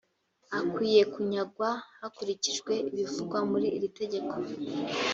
akwiye 0.59 1.01
kunyagwa 1.13 1.69
hakurikijwe 1.99 2.73
ibivugwa 2.89 3.37
muri 3.51 3.67
iri 3.77 3.89
tegeko 3.99 4.35